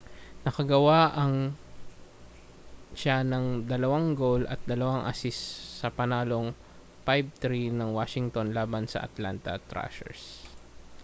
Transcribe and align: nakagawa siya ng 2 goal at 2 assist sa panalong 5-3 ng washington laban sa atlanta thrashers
nakagawa 0.43 0.99
siya 2.99 3.17
ng 3.23 3.45
2 3.69 3.69
goal 4.21 4.41
at 4.53 4.57
2 4.65 4.81
assist 5.11 5.41
sa 5.79 5.89
panalong 5.97 6.47
5-3 7.05 7.69
ng 7.77 7.89
washington 7.99 8.47
laban 8.57 8.85
sa 8.91 9.03
atlanta 9.07 9.53
thrashers 9.69 10.21